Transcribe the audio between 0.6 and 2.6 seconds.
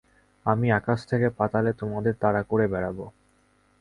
আকাশ থেকে পাতালে তোমাদের তাড়া